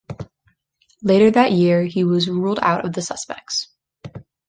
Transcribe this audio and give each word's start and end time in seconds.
Later 1.03 1.29
that 1.29 1.51
year, 1.51 1.83
he 1.83 2.03
was 2.03 2.27
ruled 2.27 2.57
out 2.63 2.85
of 2.85 2.93
the 2.93 3.03
suspects. 3.03 3.67